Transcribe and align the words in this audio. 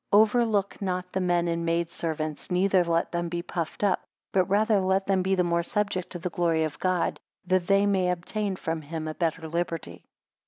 4 0.09 0.19
Overlook 0.21 0.81
not 0.81 1.11
the 1.13 1.19
men 1.21 1.47
and 1.47 1.63
maid 1.63 1.91
servants; 1.91 2.49
neither 2.49 2.83
let 2.83 3.11
them 3.11 3.29
be 3.29 3.43
puffed 3.43 3.83
up: 3.83 4.01
but 4.31 4.45
rather 4.49 4.79
let 4.79 5.05
them 5.05 5.21
be 5.21 5.35
the 5.35 5.43
more 5.43 5.61
subject 5.61 6.09
to 6.09 6.17
the 6.17 6.31
glory 6.31 6.63
of 6.63 6.79
God, 6.79 7.19
that 7.45 7.67
they 7.67 7.85
may 7.85 8.09
obtain 8.09 8.55
from 8.55 8.81
him 8.81 9.07
a 9.07 9.13
better 9.13 9.47
liberty. 9.47 10.03